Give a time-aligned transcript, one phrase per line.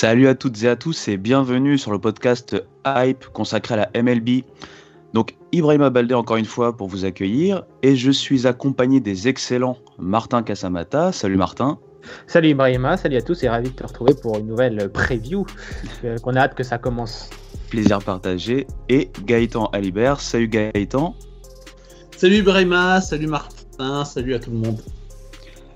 [0.00, 2.54] Salut à toutes et à tous et bienvenue sur le podcast
[2.86, 4.44] Hype consacré à la MLB.
[5.12, 9.76] Donc Ibrahima Baldé encore une fois pour vous accueillir et je suis accompagné des excellents
[9.98, 11.10] Martin Casamata.
[11.10, 11.80] Salut Martin.
[12.28, 15.44] Salut Ibrahima, salut à tous et ravi de te retrouver pour une nouvelle preview
[16.04, 17.28] euh, qu'on a hâte que ça commence.
[17.68, 20.20] Plaisir partagé et Gaëtan Alibert.
[20.20, 21.16] Salut Gaëtan.
[22.16, 24.80] Salut Ibrahima, salut Martin, salut à tout le monde.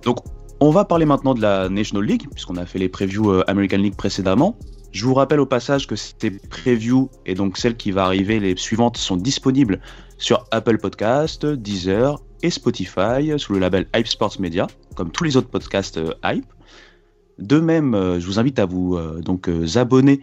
[0.04, 0.18] Donc
[0.62, 3.78] on va parler maintenant de la National League, puisqu'on a fait les previews euh, American
[3.78, 4.56] League précédemment.
[4.92, 8.56] Je vous rappelle au passage que ces previews et donc celles qui vont arriver, les
[8.56, 9.80] suivantes, sont disponibles
[10.18, 15.36] sur Apple Podcast, Deezer et Spotify sous le label Hype Sports Media, comme tous les
[15.36, 16.46] autres podcasts euh, Hype.
[17.38, 20.20] De même, euh, je vous invite à vous euh, donc euh, abonner,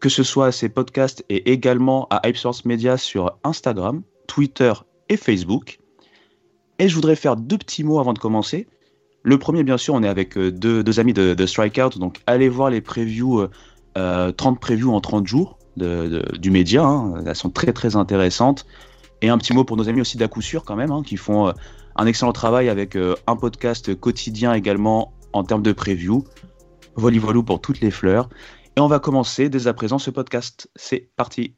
[0.00, 4.72] que ce soit à ces podcasts et également à Hype Sports Media sur Instagram, Twitter
[5.08, 5.78] et Facebook.
[6.80, 8.66] Et je voudrais faire deux petits mots avant de commencer.
[9.22, 12.70] Le premier, bien sûr, on est avec euh, deux, amis de, Strikeout, donc allez voir
[12.70, 13.50] les previews, euh,
[13.96, 17.22] euh, 30 previews en 30 jours du média, hein.
[17.24, 18.66] elles sont très très intéressantes.
[19.20, 21.16] Et un petit mot pour nos amis aussi d'à coup sûr quand même, hein, qui
[21.16, 21.52] font euh,
[21.96, 26.24] un excellent travail avec euh, un podcast quotidien également en termes de preview.
[26.96, 28.28] Voli pour toutes les fleurs.
[28.76, 30.70] Et on va commencer dès à présent ce podcast.
[30.76, 31.54] C'est parti.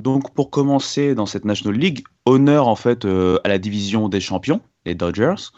[0.00, 4.20] Donc pour commencer dans cette National League, honneur en fait euh, à la division des
[4.20, 5.50] champions, les Dodgers.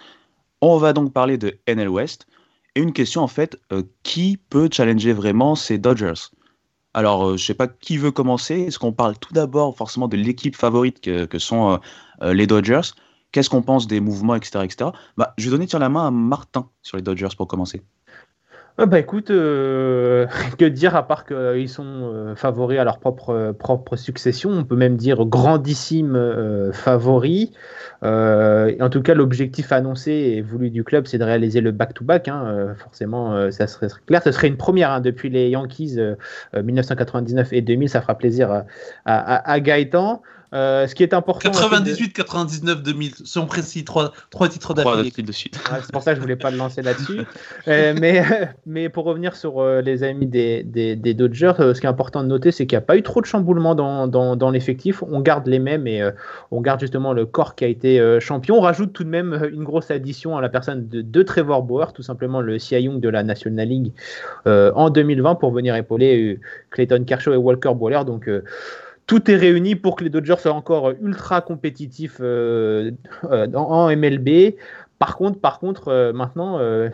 [0.60, 2.26] On va donc parler de NL West.
[2.74, 6.30] Et une question en fait, euh, qui peut challenger vraiment ces Dodgers?
[6.94, 8.60] Alors euh, je sais pas qui veut commencer.
[8.60, 11.76] Est-ce qu'on parle tout d'abord forcément de l'équipe favorite que, sont euh,
[12.22, 12.92] euh, les Dodgers?
[13.32, 14.64] Qu'est-ce qu'on pense des mouvements, etc.
[14.64, 14.90] etc.
[15.16, 17.82] Bah, je vais donner sur la main à Martin sur les Dodgers pour commencer.
[18.78, 20.26] Ah bah écoute, euh,
[20.58, 21.84] que dire à part qu'ils sont
[22.14, 27.50] euh, favoris à leur propre, euh, propre succession, on peut même dire grandissime euh, favoris.
[28.02, 32.28] En tout cas, l'objectif annoncé et voulu du club, c'est de réaliser le back-to-back.
[32.28, 32.74] hein.
[32.78, 34.22] Forcément, ça serait clair.
[34.22, 36.14] Ce serait une première hein, depuis les Yankees euh,
[36.54, 37.88] euh, 1999 et 2000.
[37.88, 38.64] Ça fera plaisir à,
[39.04, 40.22] à- à Gaëtan.
[40.52, 41.48] Euh, ce qui est important.
[41.50, 45.10] en fait, de- 98, 99, 2000, sont précis, trois, trois titres d'affilée.
[45.22, 45.56] de suite.
[45.70, 47.20] Ouais, c'est pour ça que je voulais pas le lancer là-dessus.
[47.68, 48.22] Euh, mais,
[48.66, 51.88] mais pour revenir sur euh, les amis des, des, des Dodgers, euh, ce qui est
[51.88, 54.50] important de noter, c'est qu'il n'y a pas eu trop de chamboulement dans, dans, dans
[54.50, 55.02] l'effectif.
[55.02, 56.10] On garde les mêmes et euh,
[56.50, 58.56] on garde justement le corps qui a été euh, champion.
[58.56, 61.92] On rajoute tout de même une grosse addition à la personne de, de Trevor Bauer,
[61.92, 63.92] tout simplement le Cy Young de la National League
[64.46, 68.04] euh, en 2020 pour venir épauler euh, Clayton Kershaw et Walker Buehler.
[68.04, 68.42] Donc euh,
[69.12, 72.92] tout est réuni pour que les Dodgers soient encore ultra compétitifs euh,
[73.24, 74.54] euh, en, MLB.
[74.98, 76.88] Par contre, par contre euh, maintenant, euh,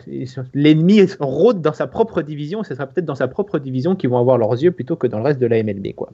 [0.53, 2.61] l'ennemi rôde dans sa propre division.
[2.65, 5.19] Ce sera peut-être dans sa propre division qu'ils vont avoir leurs yeux plutôt que dans
[5.19, 5.93] le reste de la MLB.
[5.95, 6.09] Quoi.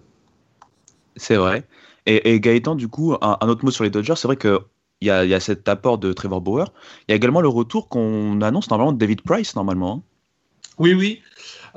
[1.15, 1.63] C'est vrai.
[2.05, 4.59] Et, et Gaëtan, du coup, un, un autre mot sur les Dodgers, c'est vrai qu'il
[5.01, 6.65] y a, il y a cet apport de Trevor Bauer.
[7.07, 9.95] Il y a également le retour qu'on annonce normalement de David Price, normalement.
[9.95, 10.01] hein.
[10.77, 11.21] Oui, oui.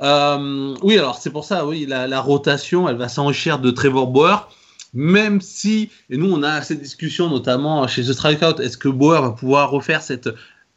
[0.01, 4.07] Euh, oui, alors c'est pour ça, oui, la, la rotation, elle va s'enrichir de Trevor
[4.07, 4.49] Bauer.
[4.93, 9.21] Même si, et nous on a cette discussion notamment chez The Strikeout, est-ce que Bauer
[9.21, 10.29] va pouvoir refaire cette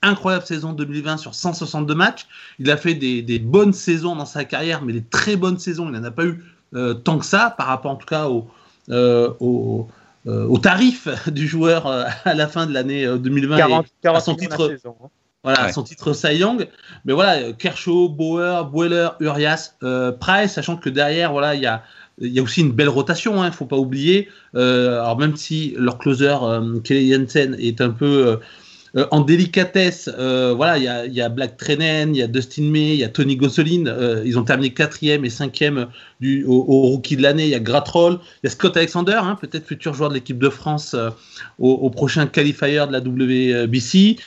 [0.03, 2.27] incroyable saison 2020 sur 162 matchs?
[2.59, 5.87] Il a fait des, des bonnes saisons dans sa carrière, mais des très bonnes saisons,
[5.87, 6.45] il n'en a pas eu
[6.75, 8.49] euh, tant que ça, par rapport en tout cas au,
[8.91, 9.89] euh, au,
[10.27, 14.17] euh, au tarif du joueur à la fin de l'année euh, 2020 et 40, 40
[14.17, 15.09] à son la titre, saison, hein.
[15.45, 15.73] Voilà, Ouais.
[15.73, 16.69] son titre Cy Young.
[17.05, 21.67] Mais voilà, euh, Kershaw, Bauer, Bueller, Urias, euh, Price, sachant que derrière, voilà, il y
[21.67, 21.83] a,
[22.21, 24.29] il y a aussi une belle rotation, il ne faut pas oublier.
[24.55, 28.37] Euh, alors même si leur closer, euh, Kelly Jensen, est un peu Euh,
[29.11, 33.01] en délicatesse, euh, voilà, il y a, Black Trenen, il y a Dustin May, il
[33.01, 33.87] y a Tony Gosselin.
[33.87, 35.89] euh, ils ont terminé quatrième et cinquième
[36.21, 37.45] du, au, rookie de l'année.
[37.45, 40.39] Il y a Gratroll, il y a Scott Alexander, hein, peut-être futur joueur de l'équipe
[40.39, 41.11] de France euh,
[41.59, 44.19] au, prochain qualifier de la WBC.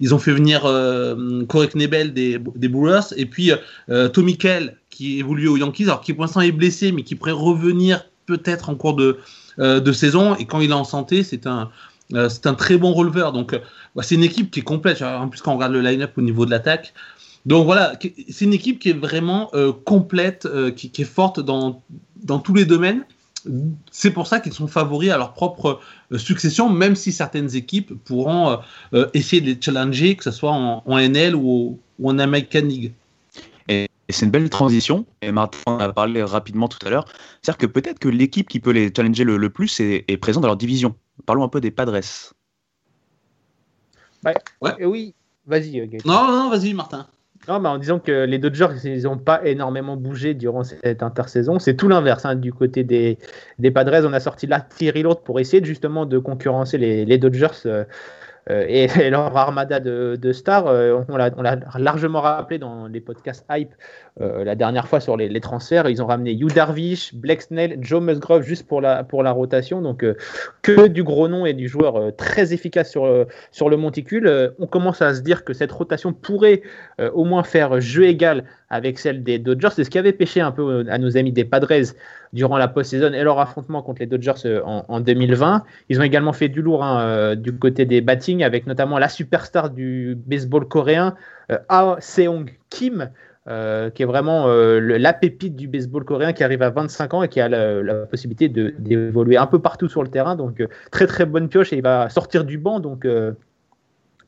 [0.00, 3.50] Ils ont fait venir euh, Corey Knebel des, Brewers et puis
[3.88, 7.14] euh, Tommy Kell qui évolue aux Yankees, alors qui pour l'instant est blessé, mais qui
[7.14, 9.18] pourrait revenir peut-être en cours de,
[9.58, 10.34] euh, de saison.
[10.36, 11.70] Et quand il est en santé, c'est un,
[12.14, 13.32] euh, c'est un très bon releveur.
[13.32, 13.58] Donc, euh,
[13.94, 15.02] bah, c'est une équipe qui est complète.
[15.02, 16.94] En plus, quand on regarde le line-up au niveau de l'attaque.
[17.44, 17.94] Donc voilà,
[18.30, 21.82] c'est une équipe qui est vraiment euh, complète, qui, est forte dans,
[22.22, 23.04] dans tous les domaines.
[23.90, 25.80] C'est pour ça qu'ils sont favoris à leur propre
[26.16, 28.60] succession, même si certaines équipes pourront
[29.14, 32.92] essayer de les challenger, que ce soit en, en NL ou, en American League.
[33.66, 35.04] Et, c'est une belle transition.
[35.22, 37.06] Et Martin a parlé rapidement tout à l'heure.
[37.40, 40.56] C'est-à-dire que peut-être que l'équipe qui peut les challenger le, plus est présente dans leur
[40.56, 40.94] division.
[41.26, 42.00] Parlons un peu des Padres.
[44.24, 44.34] Ouais.
[44.60, 44.72] Ouais.
[44.78, 45.14] Et oui,
[45.46, 46.08] vas-y, euh, Gaëtan.
[46.08, 47.06] Non, non, vas-y, Martin.
[47.48, 51.58] Non, mais en disant que les Dodgers, ils n'ont pas énormément bougé durant cette intersaison.
[51.58, 52.24] C'est tout l'inverse.
[52.24, 53.18] hein, du côté des,
[53.58, 57.04] des Padres, on a sorti là Thierry Lourdes pour essayer de, justement de concurrencer les,
[57.04, 57.84] les Dodgers euh,
[58.50, 60.68] euh, et, et leur armada de, de stars.
[60.68, 63.74] Euh, on l'a on l'a largement rappelé dans les podcasts Hype
[64.20, 65.88] euh, la dernière fois sur les, transferts.
[65.88, 69.80] Ils ont ramené Yu Darvish, Blake Snell, Joe Musgrove juste pour la, pour la rotation.
[69.80, 70.16] Donc euh,
[70.60, 74.52] que du gros nom et du joueur euh, très efficace sur, sur le monticule.
[74.58, 76.62] On commence à se dire que cette rotation pourrait
[77.14, 79.70] au moins faire jeu égal avec celle des Dodgers.
[79.74, 81.94] C'est ce qui avait pêché un peu à nos amis des Padres
[82.34, 85.64] durant la post-saison et leur affrontement contre les Dodgers en, en 2020.
[85.88, 89.70] Ils ont également fait du lourd hein, du côté des batting avec notamment la superstar
[89.70, 91.14] du baseball coréen,
[91.68, 93.10] Ah Seong Kim.
[93.48, 97.22] Euh, qui est vraiment euh, la pépite du baseball coréen qui arrive à 25 ans
[97.24, 100.36] et qui a la, possibilité d'évoluer un peu partout sur le terrain.
[100.36, 102.78] Donc euh, très très bonne pioche et il va sortir du banc.
[102.78, 103.04] Donc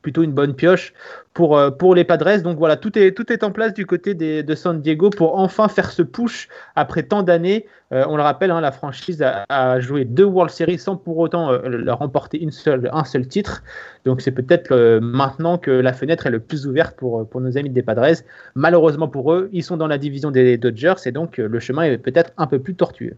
[0.05, 0.93] plutôt une bonne pioche
[1.33, 2.39] pour, euh, pour les Padres.
[2.43, 5.39] Donc voilà, tout est, tout est en place du côté des- de San Diego pour
[5.39, 7.65] enfin faire ce push après tant d'années.
[7.91, 11.51] Euh, on le rappelle, hein, la franchise a, joué deux World Series sans pour autant
[11.51, 13.63] euh, leur remporter une seule, un seul titre.
[14.05, 17.57] Donc c'est peut-être euh, maintenant que la fenêtre est le plus ouverte pour, pour nos
[17.57, 18.21] amis des Padres.
[18.53, 21.97] Malheureusement pour eux, ils sont dans la division des Dodgers et donc le chemin est
[21.97, 23.17] peut-être un peu plus tortueux.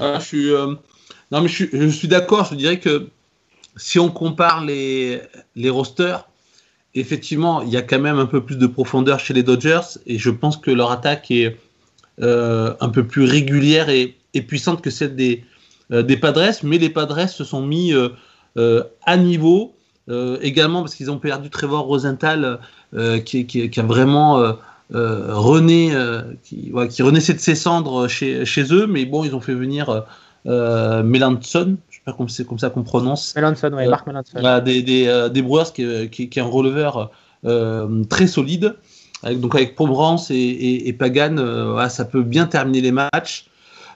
[0.00, 0.50] Ah, je suis,
[1.30, 2.46] non, suis, je suis d'accord.
[2.50, 3.10] Je dirais que
[3.76, 5.20] si on compare les,
[5.54, 6.26] les rosters,
[6.94, 10.18] effectivement, il y a quand même un peu plus de profondeur chez les Dodgers et
[10.18, 11.56] je pense que leur attaque est
[12.22, 14.16] euh, un peu plus régulière et,
[14.48, 15.44] puissante que celle des,
[15.92, 16.52] euh, des Padres.
[16.62, 19.72] Mais les Padres se sont mis euh, à niveau
[20.40, 22.60] également parce qu'ils ont perdu Trevor Rosenthal
[23.24, 24.56] qui, a vraiment
[24.90, 25.92] rené,
[26.44, 28.86] qui, de ses cendres chez, chez eux.
[28.86, 30.04] Mais bon, ils ont fait venir
[30.44, 31.76] Melanson,
[32.06, 33.34] pas comme c'est comme ça qu'on prononce.
[33.36, 34.30] Melanson, ouais, Euh, Mark Melanson.
[34.34, 37.10] Voilà, des, des, euh, des Brewers qui, est- qui, qui est un releveur
[37.44, 38.76] euh, très solide.
[39.22, 42.92] Avec, donc avec Pomerance et, et, et Pagan, euh, voilà, ça peut bien terminer les
[42.92, 43.46] matchs.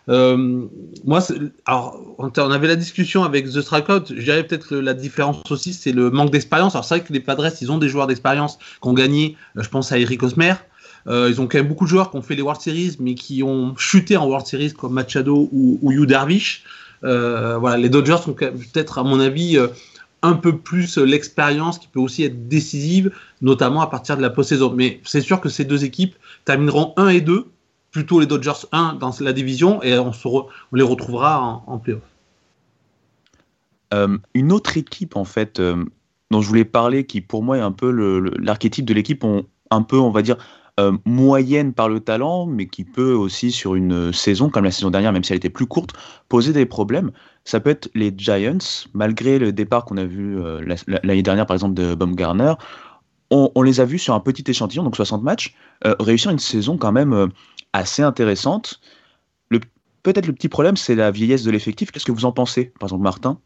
[0.09, 0.65] Euh,
[1.05, 1.21] moi,
[1.67, 4.07] alors, on avait la discussion avec The Strikeout.
[4.09, 6.75] Je dirais peut-être la différence aussi, c'est le manque d'expérience.
[6.75, 9.37] Alors, c'est vrai que les Padres, ils ont des joueurs d'expérience qui ont gagné.
[9.57, 10.55] Euh, Je pense à Eric Osmer.
[11.07, 13.15] Euh, ils ont quand même beaucoup de joueurs qui ont fait les World Series, mais
[13.15, 16.65] qui ont chuté en World Series comme Machado ou, ou Yu Darvish.
[17.05, 19.69] Euh, voilà, les Dodgers sont peut-être, à mon avis, euh,
[20.23, 24.31] un peu plus euh, l'expérience qui peut aussi être décisive, notamment à partir de la
[24.31, 24.73] post-saison.
[24.75, 26.15] Mais c'est sûr que ces deux équipes
[26.45, 27.47] termineront 1 et 2,
[27.91, 30.13] plutôt les Dodgers 1 dans la division, et on,
[30.73, 32.03] les retrouvera en, en playoff.
[34.35, 37.91] Une autre équipe, en fait, dont je voulais parler, qui pour moi est un peu
[38.39, 39.25] l'archétype de l'équipe,
[39.71, 40.37] un peu, on va dire,
[40.79, 44.91] euh, moyenne par le talent, mais qui peut aussi, sur une saison, comme la saison
[44.91, 45.93] dernière, même si elle était plus courte,
[46.29, 47.11] poser des problèmes.
[47.45, 48.59] Ça peut être les Giants,
[48.95, 52.55] malgré le départ qu'on a vu euh, la- la- l'année dernière, par exemple, de Baumgartner.
[53.33, 55.55] On, les a vus sur un petit échantillon, donc 60 matchs,
[55.87, 57.29] euh, réussir une saison quand même euh,
[57.73, 58.81] assez intéressante.
[60.03, 61.91] Peut-être le petit problème, c'est la vieillesse de l'effectif.
[61.91, 63.41] Qu'est-ce que vous en pensez, par exemple, Martin?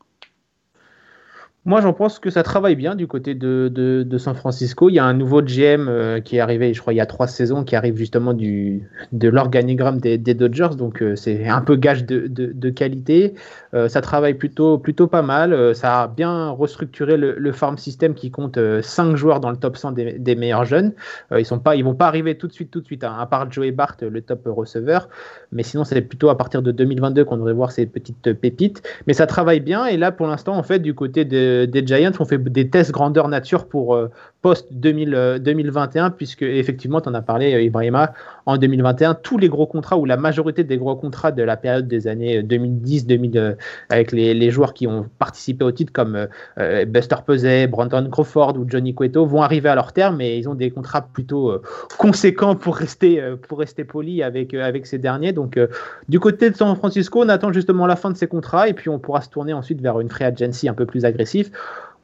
[1.67, 4.91] Moi, j'en pense que ça travaille bien du côté de, de, de San Francisco.
[4.91, 7.07] Il y a un nouveau GM euh, qui est arrivé, je crois, il y a
[7.07, 10.77] trois saisons, qui arrive justement du, de l'organigramme des, Dodgers.
[10.77, 13.33] Donc, euh, c'est un peu gage de, de, qualité.
[13.73, 15.75] Euh, ça travaille plutôt, plutôt pas mal.
[15.75, 19.79] Ça a bien restructuré le, le farm system qui compte cinq joueurs dans le top
[19.79, 20.93] 100 des, meilleurs jeunes.
[21.35, 23.25] Ils sont pas, ils vont pas arriver tout de suite, tout de suite, hein, à
[23.25, 25.09] part Joey Bart, le top receveur.
[25.51, 28.83] Mais sinon, c'est plutôt à partir de 2022 qu'on devrait voir ces petites pépites.
[29.07, 29.87] Mais ça travaille bien.
[29.87, 32.91] Et là, pour l'instant, en fait, du côté de- des Giants, on fait des tests
[32.91, 33.99] grandeur nature pour
[34.45, 38.13] euh, post 2021, puisque effectivement, tu en as parlé, euh, Ibrahima,
[38.47, 41.89] en 2021, tous les gros contrats ou la majorité des gros contrats de la période
[41.89, 43.55] des années 2010-2000, euh,
[43.89, 46.27] avec les, les joueurs qui ont participé au titre comme euh,
[46.59, 50.49] euh, Buster Posey, Brandon Crawford ou Johnny Cueto, vont arriver à leur terme et ils
[50.49, 51.63] ont des contrats plutôt euh,
[51.99, 55.33] conséquents pour rester, euh, pour rester poli avec, euh, avec ces derniers.
[55.33, 55.69] Donc, euh,
[56.09, 58.91] du côté de San Francisco, on attend justement la fin de ces contrats et puis
[58.91, 61.51] on pourra se tourner ensuite vers une free agency un peu plus agressif.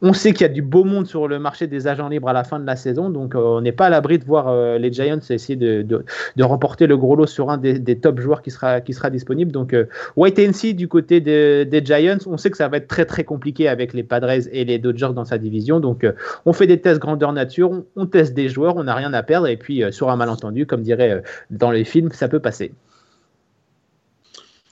[0.02, 2.33] On sait qu'il y a du beau monde sur le marché des agents libres à
[2.33, 4.78] la fin de la saison, donc euh, on n'est pas à l'abri de voir euh,
[4.78, 6.04] les Giants essayer de,
[6.40, 8.80] remporter le gros lot sur un des, top joueurs qui sera,
[9.11, 9.52] disponible.
[9.52, 12.19] Donc, euh, wait and du côté de- des Giants.
[12.26, 15.11] On sait que ça va être très très compliqué avec les Padres et les Dodgers
[15.14, 15.80] dans sa division.
[15.80, 16.07] Donc,
[16.47, 19.49] on fait des tests grandeur nature, on, teste des joueurs, on n'a rien à perdre.
[19.49, 22.73] Et puis, sur un malentendu, comme dirait dans les films, ça peut passer.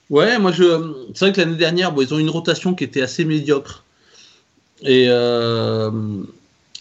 [0.09, 0.63] Ouais, moi je.
[1.13, 3.83] C'est vrai que l'année dernière, ils ont une rotation qui était assez médiocre.
[4.83, 5.91] Et euh,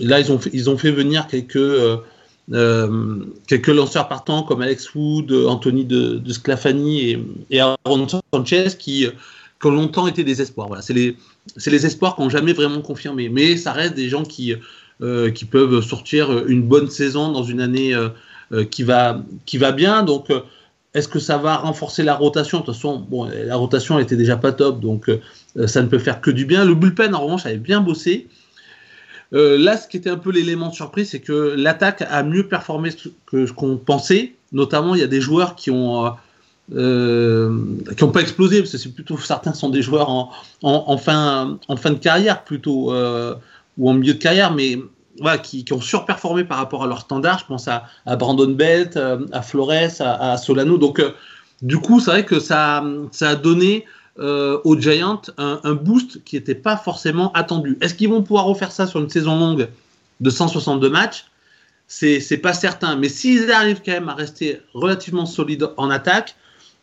[0.01, 1.97] là, ils ont fait, ils ont fait venir quelques euh,
[2.53, 8.69] euh, quelques lanceurs partants comme Alex Wood, Anthony de, de Sclafani et, et Aaron Sanchez
[8.79, 9.07] qui,
[9.61, 10.69] qui ont longtemps été des espoirs.
[10.69, 11.17] Voilà, c'est les
[11.67, 14.55] les espoirs qui n'ont jamais vraiment confirmé, mais ça reste des gens qui
[15.35, 17.95] qui peuvent sortir une bonne saison dans une année
[18.71, 20.03] qui va qui va bien.
[20.03, 20.33] Donc
[20.99, 22.61] est-ce que ça va renforcer la rotation?
[22.61, 25.89] De toute façon, bon, la rotation elle était déjà pas top, donc euh, ça ne
[25.89, 26.65] peut faire que du bien.
[26.65, 28.27] Le bullpen, en revanche, avait bien bossé.
[29.33, 32.49] Euh, là, ce qui était un peu l'élément de surprise, c'est que l'attaque a mieux
[32.49, 32.91] performé
[33.27, 34.35] que ce qu'on pensait.
[34.53, 36.11] Notamment, il y a des joueurs qui ont
[36.75, 37.65] euh,
[37.97, 40.31] qui n'ont pas explosé, parce que c'est plutôt certains sont des joueurs en,
[40.63, 42.93] en, fin, en fin de carrière plutôt
[43.79, 44.79] ou en milieu de carrière, mais
[45.43, 47.39] qui, ont surperformé par rapport à leur standard.
[47.39, 47.85] Je pense à,
[48.17, 48.99] Brandon Belt,
[49.33, 50.79] à Flores, à, Solano.
[50.79, 51.13] Donc, euh,
[51.63, 53.85] du coup, c'est vrai que ça, ça a donné
[54.19, 57.79] euh, aux Giants un, boost qui n'était pas forcément attendu.
[57.81, 59.69] Est-ce qu'ils vont pouvoir refaire ça sur une saison longue
[60.21, 61.27] de 162 matchs?
[61.87, 62.97] C'est pas certain.
[62.97, 66.35] Mais s'ils arrivent quand même à rester relativement solides en attaque,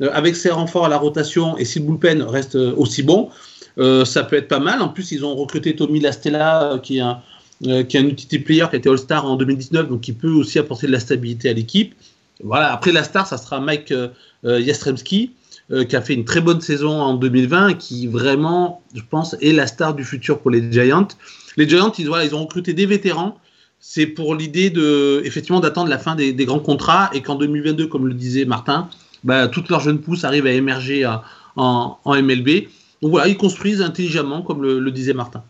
[0.01, 3.30] euh, avec ces renforts à la rotation et si le bullpen reste aussi bon,
[3.77, 4.82] euh, ça peut être pas mal.
[4.82, 7.22] En plus, ils ont recruté Tommy Lastella, qui est un
[7.66, 10.30] euh, qui est un utility player qui a été All-Star en 2019, donc qui peut
[10.30, 11.96] aussi apporter de la stabilité à l'équipe.
[12.44, 12.74] Voilà.
[12.74, 14.10] Après la star, ça sera Mike euh,
[14.44, 15.32] Jastrzemski,
[15.72, 19.38] euh, qui a fait une très bonne saison en 2020 et qui vraiment, je pense,
[19.42, 21.08] est la star du futur pour les Giants.
[21.56, 23.38] Les Giants, ils, ont recruté des vétérans.
[23.80, 28.06] C'est pour l'idée de, effectivement, d'attendre la fin des, grands contrats et qu'en 2022, comme
[28.06, 28.90] le disait Martin,
[29.24, 31.10] bah, toutes leurs jeunes pousses arrivent à émerger
[31.56, 32.68] en, MLB.
[33.02, 35.42] Donc voilà, ils construisent intelligemment, comme le disait Martin.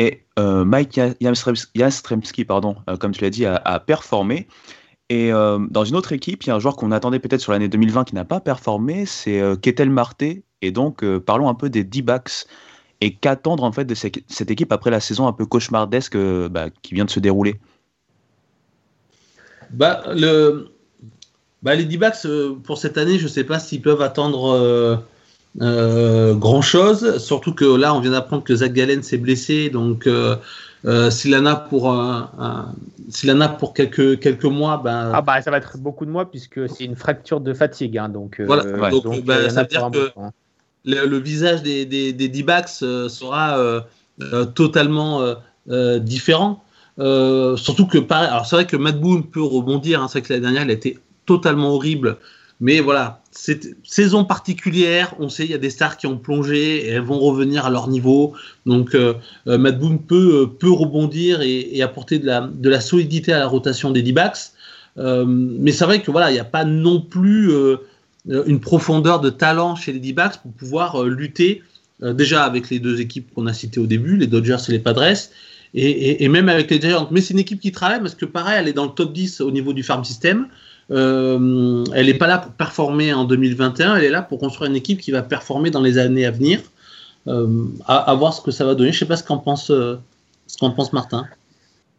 [0.00, 0.98] Et euh, Mike
[1.74, 4.48] Jastrzemski, pardon, euh, comme tu l'as dit, a, performé.
[5.10, 7.52] Et euh, dans une autre équipe, il y a un joueur qu'on attendait peut-être sur
[7.52, 10.24] l'année 2020 qui n'a pas performé, c'est Ketel Marte.
[10.62, 12.46] Et donc, parlons un peu des D-backs
[13.02, 16.94] et qu'attendre en fait de cette, équipe après la saison un peu cauchemardesque bah, qui
[16.94, 17.60] vient de se dérouler?
[19.68, 20.02] Bah,
[21.62, 22.26] bah, les D-backs
[22.64, 25.04] pour cette année, je ne sais pas s'ils peuvent attendre
[25.60, 30.06] euh, grand chose, surtout que là on vient d'apprendre que Zach Gallen s'est blessé, donc
[30.06, 30.36] euh,
[30.84, 32.72] euh, s'il en a pour un, un,
[33.08, 36.10] s'il en a pour quelques quelques mois, ben ah bah ça va être beaucoup de
[36.10, 38.90] mois puisque c'est une fracture de fatigue, hein, donc voilà, ouais.
[38.90, 40.30] donc, donc ben, ça veut dire que hein.
[40.84, 45.34] le, le, visage des des, des D-backs sera euh, totalement
[45.66, 46.62] différent.
[46.96, 50.32] surtout que pareil, alors c'est vrai que Matt Boone peut rebondir, hein, c'est vrai que
[50.32, 52.18] l'année dernière il a été totalement horrible.
[52.60, 55.14] Mais voilà, c'est saison particulière.
[55.18, 57.70] On sait il y a des stars qui ont plongé et elles vont revenir à
[57.70, 58.34] leur niveau.
[58.66, 59.14] Donc euh,
[59.46, 63.90] Matt Boone peut, peut rebondir et, apporter de la, de la solidité à la rotation
[63.90, 64.52] des D-backs.
[64.98, 67.76] Euh, mais c'est vrai que voilà, il n'y a pas non plus euh,
[68.26, 71.62] une profondeur de talent chez les D-backs pour pouvoir lutter
[72.02, 75.16] déjà avec les deux équipes qu'on a citées au début, les Dodgers et les Padres.
[75.72, 77.08] Et, et même avec les Giants.
[77.10, 79.40] Mais c'est une équipe qui travaille parce que pareil, elle est dans le top 10
[79.40, 80.48] au niveau du farm system.
[80.90, 84.76] Euh, elle n'est pas là pour performer en 2021, elle est là pour construire une
[84.76, 86.60] équipe qui va performer dans les années à venir.
[87.28, 88.92] Euh, à, voir ce que ça va donner.
[88.92, 89.96] Je sais pas ce qu'en pense, euh,
[90.46, 91.26] ce qu'en pense Martin.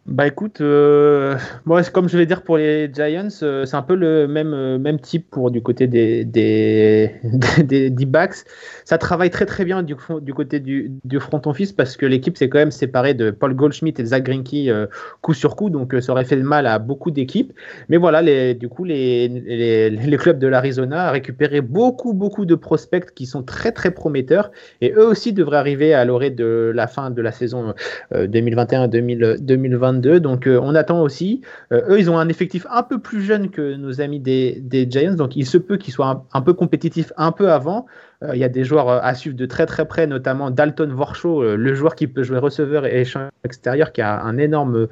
[0.07, 3.93] Bah écoute, euh, moi comme je vais dire pour les Giants, euh, c'est un peu
[3.93, 7.11] le même, euh, même type pour du côté des, des,
[7.63, 8.37] des, des backs.
[8.83, 12.49] Ça travaille très très bien du, côté du, du front office parce que l'équipe s'est
[12.49, 14.87] quand même séparée de Paul Goldschmidt et Zach Greinke euh,
[15.21, 17.53] coup sur coup, donc ça aurait fait mal à beaucoup d'équipes.
[17.87, 18.23] Mais voilà,
[18.55, 23.27] du coup, les, les, les clubs de l'Arizona ont récupéré beaucoup beaucoup de prospects qui
[23.27, 24.49] sont très très prometteurs
[24.81, 27.75] et eux aussi devraient arriver à l'orée de la fin de la saison
[28.11, 30.19] 2021-2022 2022.
[30.19, 31.41] Donc on attend aussi.
[31.71, 35.35] eux, ils ont un effectif un peu plus jeune que nos amis des, Giants, donc
[35.35, 37.85] il se peut qu'ils soient un, peu compétitifs un peu avant.
[38.23, 40.95] Euh, il y a des joueurs euh, à suivre de très très près, notamment Dalton
[41.25, 44.87] euh, le joueur qui peut jouer receveur et échange extérieur, qui a un énorme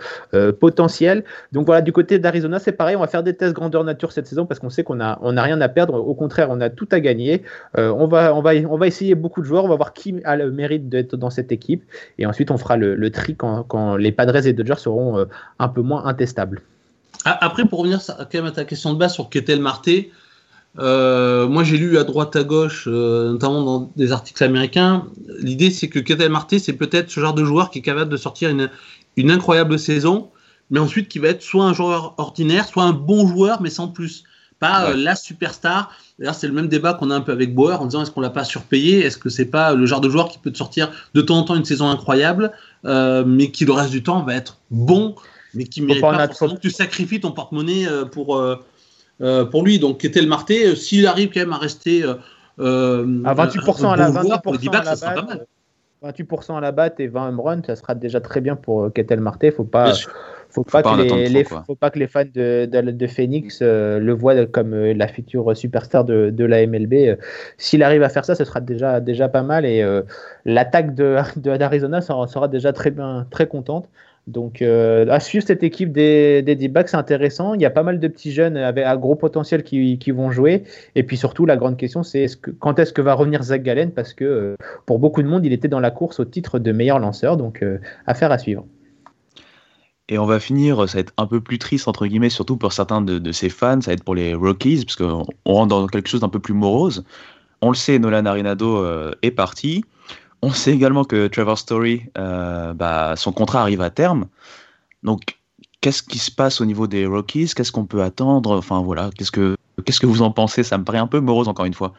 [0.60, 1.24] potentiel.
[1.52, 4.26] Donc voilà, du côté d'Arizona, c'est pareil, on va faire des tests grandeur nature cette
[4.26, 5.94] saison parce qu'on sait qu'on n'a on a rien à perdre.
[5.94, 7.44] Au contraire, on a tout à gagner.
[7.78, 10.36] on, va, on, va, on va essayer beaucoup de joueurs, on va voir qui a
[10.36, 11.84] le mérite d'être dans cette équipe.
[12.18, 14.89] Et ensuite, on fera le, tri quand, quand, les Padres et Dodgers seront
[15.60, 16.62] un peu moins intestables.
[17.26, 20.12] Après, pour revenir quand même à ta question de base sur Ketel Marté,
[20.78, 25.08] euh, moi, j'ai lu à droite à gauche, euh, notamment dans des articles américains.
[25.40, 28.18] L'idée, c'est que Ketel Marté, c'est peut-être ce genre de joueur qui est capable de
[28.18, 28.70] sortir une,
[29.18, 30.30] une, incroyable saison,
[30.70, 33.88] mais ensuite qui va être soit un joueur ordinaire, soit un bon joueur, mais sans
[33.88, 34.24] plus.
[34.60, 35.92] Pas euh, la superstar.
[36.20, 38.22] D'ailleurs, c'est le même débat qu'on a un peu avec Bauer en disant est-ce qu'on
[38.22, 39.06] l'a pas surpayé?
[39.06, 41.44] Est-ce que c'est pas le genre de joueur qui peut te sortir de temps en
[41.44, 42.52] temps une saison incroyable,
[42.84, 45.16] mais qui le reste du temps va être bon,
[45.54, 48.38] mais qui mérite pas, forcément que tu sacrifies ton porte-monnaie pour
[49.22, 49.80] euh, pour lui.
[49.80, 54.10] Donc, Ketel Marté, euh, s'il arrive quand même à rester euh, à 28% à la,
[54.12, 55.48] 28 à la batte,
[56.04, 59.20] 28% à la batte et 20 home run, ça sera déjà très bien pour Ketel
[59.20, 59.52] Marté.
[59.52, 59.92] Faut pas.
[60.50, 64.76] Faut, pas, que les, faut pas que les fans de, de, Phoenix le voient comme
[64.76, 67.18] la future superstar de, de la MLB.
[67.58, 69.86] S'il arrive à faire ça, ce sera déjà, déjà pas mal et
[70.46, 73.88] l'attaque d'Arizona sera, sera, déjà très bien, très contente.
[74.30, 77.56] Donc, euh, à suivre cette équipe des, des D-backs, c'est intéressant.
[77.56, 80.30] Il y a pas mal de petits jeunes avec un gros potentiel qui, qui vont
[80.30, 80.64] jouer.
[80.96, 82.28] Et puis surtout, la grande question, c'est
[82.60, 83.92] quand est-ce que va revenir Zach Gallen?
[83.92, 86.72] Parce que euh, pour beaucoup de monde, il était dans la course au titre de
[86.72, 87.38] meilleur lanceur.
[87.38, 88.66] Donc, euh, affaire à suivre.
[90.10, 92.74] Et on va finir, ça va être un peu plus triste, entre guillemets, surtout pour
[92.74, 93.80] certains de, de ses fans.
[93.80, 96.56] Ça va être pour les Rockies, parce qu'on rentre dans quelque chose d'un peu plus
[96.56, 97.06] morose.
[97.62, 98.84] On le sait, Nolan Arenado
[99.22, 99.86] est parti.
[100.42, 104.28] On sait également que Trevor Story, euh, bah, son contrat arrive à terme.
[105.04, 105.38] Donc,
[105.82, 107.52] qu'est-ce qui se passe au niveau des Rockies?
[107.56, 108.58] Qu'est-ce qu'on peut attendre?
[108.58, 110.64] Enfin, voilà, qu'est-ce que, que vous en pensez?
[110.64, 111.94] Ça me paraît un peu morose, encore une fois.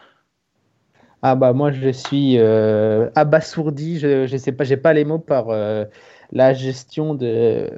[1.23, 5.19] Ah bah moi je suis euh, abasourdi, je, je sais pas, j'ai pas les mots
[5.19, 5.85] par euh,
[6.33, 7.71] la gestion de,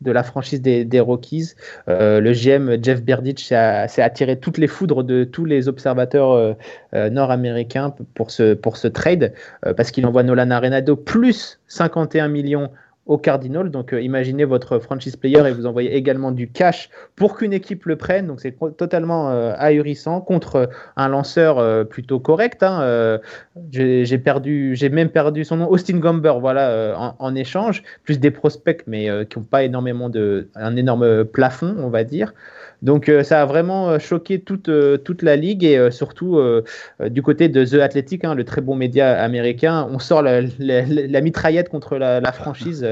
[0.00, 1.54] de la franchise des, Rockies.
[1.88, 6.54] Euh, le GM Jeff Berditch s'est attiré toutes les foudres de tous les observateurs euh,
[6.94, 9.32] euh, nord-américains pour ce, pour ce trade,
[9.76, 12.70] parce qu'il envoie Nolan Arenado plus 51 millions
[13.08, 13.70] au Cardinal.
[13.70, 17.86] Donc euh, imaginez votre franchise player et vous envoyez également du cash pour qu'une équipe
[17.86, 18.26] le prenne.
[18.26, 22.62] Donc c'est totalement euh, ahurissant contre euh, un lanceur plutôt correct.
[22.62, 23.18] Hein,
[23.72, 28.84] j'ai perdu, j'ai même perdu son nom, Austin Gomber, voilà, en, échange, plus des prospects
[28.86, 32.34] mais qui n'ont pas énormément de, un énorme plafond, on va dire.
[32.82, 36.40] Donc euh, ça a vraiment euh, choqué toute, euh, toute la ligue et surtout
[37.00, 41.68] du côté de The Athletic, hein, le très bon média américain, on sort la, mitraillette
[41.68, 42.86] contre la, franchise,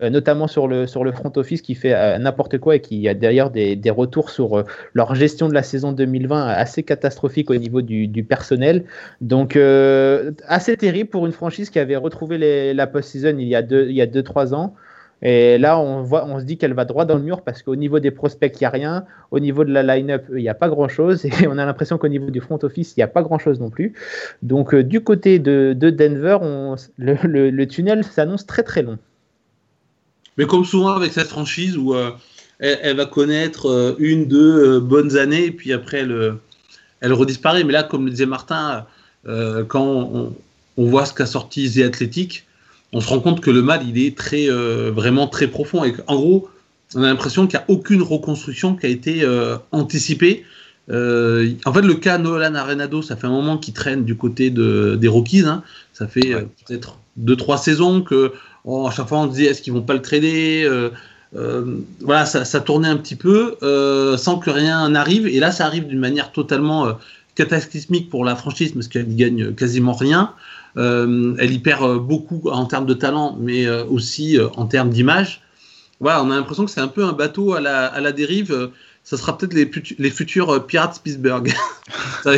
[0.00, 4.30] notamment sur le, front office qui fait n'importe quoi et qui a d'ailleurs des, retours
[4.30, 8.84] sur leur gestion de la saison 2020 assez catastrophique au niveau du, personnel.
[9.20, 13.86] Donc assez terrible pour une franchise qui avait retrouvé la post-season il y a 2-3
[13.88, 14.74] il y a deux, trois ans.
[15.20, 17.74] Et là, on, voit, on se dit qu'elle va droit dans le mur parce qu'au
[17.74, 19.04] niveau des prospects, il n'y a rien.
[19.30, 21.24] Au niveau de la line-up, il n'y a pas grand-chose.
[21.24, 23.70] Et on a l'impression qu'au niveau du front office, il n'y a pas grand-chose non
[23.70, 23.94] plus.
[24.42, 26.38] Donc, euh, du côté de, Denver,
[26.98, 28.98] le, tunnel s'annonce très très long.
[30.36, 32.12] Mais comme souvent avec cette franchise où euh,
[32.60, 36.34] elle, va connaître euh, une, deux bonnes années, et puis après, elle,
[37.00, 37.64] elle redisparaît.
[37.64, 38.86] Mais là, comme le disait Martin,
[39.24, 40.32] quand on,
[40.76, 42.46] on, voit ce qu'a sorti The Athletic,
[42.92, 45.84] on se rend compte que le mal, il est très, euh, vraiment très profond.
[45.84, 46.48] Et en gros,
[46.94, 50.44] on a l'impression qu'il n'y a aucune reconstruction qui a été euh, anticipée.
[50.90, 54.48] Euh, en fait, le cas Nolan Arenado, ça fait un moment qu'il traîne du côté
[54.48, 55.42] de, des Rockies.
[55.42, 55.62] Hein.
[55.92, 56.34] Ça fait
[56.66, 58.32] peut-être deux, trois saisons que
[58.66, 60.68] à chaque fois on disait est-ce qu'ils vont pas le trader
[61.32, 63.56] Voilà, ça, ça, tournait un petit peu
[64.16, 65.26] sans que rien n'arrive.
[65.26, 66.96] Et là, ça arrive d'une manière totalement
[67.34, 70.32] cataclysmique pour la franchise parce qu'elle gagne quasiment rien.
[70.78, 74.90] Euh, elle y perd euh, beaucoup en termes de talent, mais euh, aussi en termes
[74.90, 75.42] d'image.
[76.00, 78.70] Voilà, on a l'impression que c'est un peu un bateau à la, à la dérive.
[79.02, 81.52] Ça sera peut-être les, les, futurs Pirates Pittsburgh.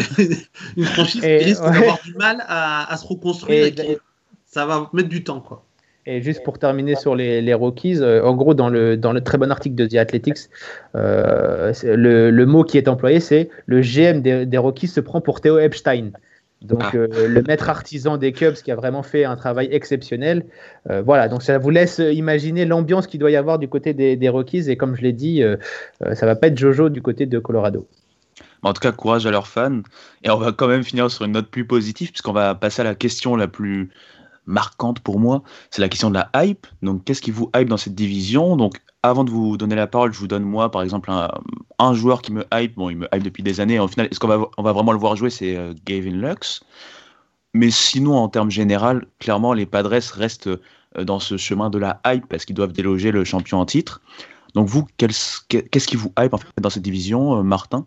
[0.77, 3.99] une franchise qui risque d'avoir du mal à, à se reconstruire et,
[4.47, 5.41] ça va mettre du temps.
[5.41, 5.63] Quoi.
[6.07, 9.37] Et juste pour terminer sur les, les Rockies, en gros, dans le, dans le très
[9.37, 10.49] bon article de The Athletics,
[10.95, 15.41] le, le, mot qui est employé, c'est le GM des, des, Rockies se prend pour
[15.41, 16.13] Theo Epstein.
[16.63, 16.91] Donc ah.
[16.95, 20.45] euh, le maître artisan des Cubs qui a vraiment fait un travail exceptionnel.
[20.91, 24.29] Euh, voilà, donc ça vous laisse imaginer l'ambiance qu'il doit y avoir du côté des,
[24.29, 25.57] Rockies et comme je l'ai dit, euh,
[26.15, 27.87] ça va pas être Jojo du côté de Colorado.
[28.63, 29.81] En tout cas, courage à leurs fans.
[30.23, 32.85] Et on va quand même finir sur une note plus positive puisqu'on va passer à
[32.85, 33.91] la question la plus
[34.47, 36.67] marquante pour moi, c'est la question de la hype.
[36.83, 38.57] Donc, qu'est-ce qui vous hype dans cette division?
[38.57, 41.11] Donc, avant de vous donner la parole, je vous donne moi, par exemple,
[41.79, 42.75] un, joueur qui me hype.
[42.77, 43.79] Bon, il me hype depuis des années.
[43.79, 45.31] Au final, est-ce qu'on va, on va vraiment le voir jouer?
[45.31, 46.63] C'est euh, Gavin Lux.
[47.55, 50.59] Mais sinon, en termes général, clairement, les Padres restent euh,
[51.05, 54.01] dans ce chemin de la hype parce qu'ils doivent déloger le champion en titre.
[54.55, 57.87] Donc, vous, qu'est-ce qui vous hype dans cette division, euh, Martin?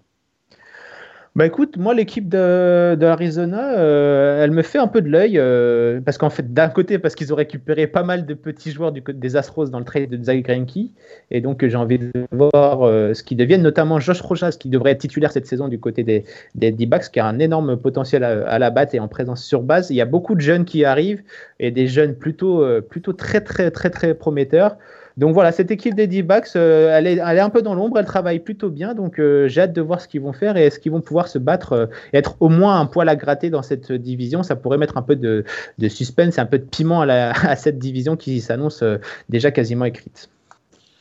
[1.36, 5.39] Bah écoute, moi l'équipe de, de Arizona, euh, elle me fait un peu de l'œil
[5.39, 8.91] euh, parce qu'en fait d'un côté parce qu'ils ont récupéré pas mal de petits joueurs
[8.91, 10.91] du des Astros dans le trade de Zach Greinke
[11.32, 14.91] et donc j'ai envie de voir euh, ce qu'ils deviennent, notamment Josh Rojas qui devrait
[14.91, 18.48] être titulaire cette saison du côté des, des D-backs qui a un énorme potentiel à,
[18.48, 19.89] à, la batte et en présence sur base.
[19.89, 21.24] Il y a beaucoup de jeunes qui arrivent
[21.60, 24.78] et des jeunes plutôt plutôt très très très très prometteurs.
[25.17, 27.99] Donc voilà, cette équipe des D-backs, euh, elle, est, elle, est, un peu dans l'ombre,
[27.99, 30.65] elle travaille plutôt bien, donc euh, j'ai hâte de voir ce qu'ils vont faire et
[30.65, 33.49] est-ce qu'ils vont pouvoir se battre euh, et être au moins un poil à gratter
[33.49, 34.41] dans cette division.
[34.41, 35.45] Ça pourrait mettre un peu de,
[35.78, 38.84] de suspense, un peu de piment à, la, à cette division qui s'annonce
[39.30, 40.30] déjà quasiment écrite.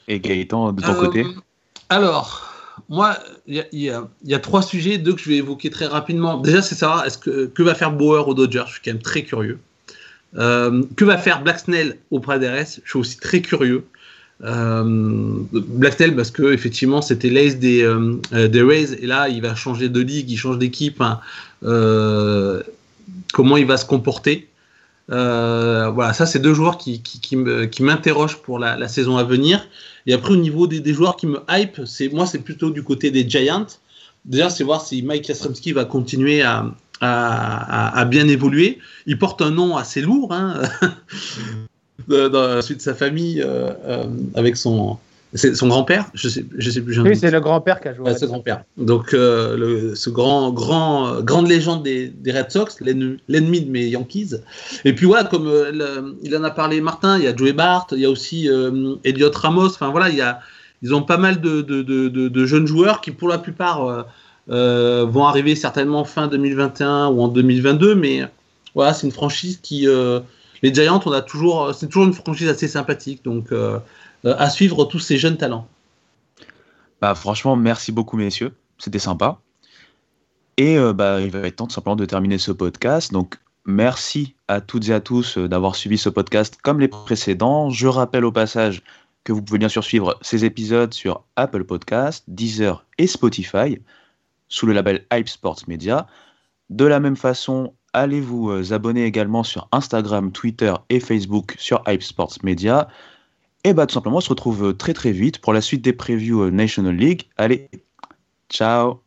[0.09, 1.25] Et Gaëtan, de ton côté?
[1.89, 2.53] Alors,
[2.89, 3.91] moi, il y,
[4.25, 6.39] y, a trois sujets, deux que je vais évoquer très rapidement.
[6.39, 8.65] Déjà, c'est savoir est-ce que, que va faire Bauer aux Dodgers?
[8.67, 9.59] Je suis quand même très curieux.
[10.37, 13.85] Euh, que va faire Black Snell auprès des RS Je suis aussi très curieux.
[14.45, 19.55] Euh, Blacktail parce que effectivement c'était l'ace des, euh, des Rays et là il va
[19.55, 21.01] changer de ligue, il change d'équipe.
[21.01, 21.21] Hein.
[21.63, 22.63] Euh,
[23.33, 24.49] comment il va se comporter
[25.11, 27.01] euh, Voilà, ça c'est deux joueurs qui,
[27.81, 29.65] m'interrogent pour la, saison à venir.
[30.07, 33.13] Et après au niveau des, joueurs qui me hype, c'est moi c'est plutôt du côté
[33.13, 33.67] des Giants.
[34.25, 38.81] Déjà c'est voir si Mike Jastrzemski va continuer à, bien évoluer.
[39.07, 40.33] Il porte un nom assez lourd.
[40.33, 40.63] Hein
[42.09, 44.99] dans la suite de sa famille euh, euh, avec son
[45.35, 47.01] son grand-père, je sais, je sais plus.
[47.01, 48.05] Oui, c'est le grand-père qui a joué.
[48.05, 48.65] Ouais, c'est grand-père.
[48.77, 53.87] Donc, euh, le, ce grand, grand, grande légende des, des Red Sox, l'ennemi de mes
[53.87, 54.35] Yankees.
[54.85, 57.87] Et puis voilà, comme le, il en a parlé Martin, il y a Joey Bart,
[57.93, 58.47] il y a aussi
[59.05, 59.69] Elliot Ramos.
[59.69, 60.41] Enfin voilà, il y a,
[60.83, 64.07] ils ont pas mal de, de, de, de jeunes joueurs qui, pour la plupart,
[64.49, 67.95] vont arriver certainement fin 2021 ou en 2022.
[67.95, 68.21] Mais
[68.75, 69.89] voilà, c'est une franchise qui
[70.63, 73.25] les Giants, on a toujours, c'est toujours une franchise assez sympathique.
[73.25, 73.79] Donc, euh,
[74.25, 75.67] euh, à suivre tous ces jeunes talents.
[77.01, 78.55] Bah, franchement, merci beaucoup, messieurs.
[78.79, 79.41] C'était sympa.
[80.57, 83.13] Et euh, bah, il va être temps tout simplement de terminer ce podcast.
[83.13, 87.71] Donc, merci à toutes et à tous d'avoir suivi ce podcast comme les précédents.
[87.71, 88.83] Je rappelle au passage
[89.25, 93.79] que vous pouvez bien sûr suivre ces épisodes sur Apple Podcast, Deezer et Spotify
[94.49, 96.07] sous le label Hype Sports Media.
[96.71, 101.83] De la même façon, allez vous euh, abonner également sur Instagram, Twitter et Facebook sur
[101.87, 102.89] Hype Sports Media.
[103.65, 105.93] Et bah tout simplement, on se retrouve euh, très très vite pour la suite des
[105.93, 107.29] previews euh, National League.
[107.37, 107.69] Allez,
[108.51, 109.01] ciao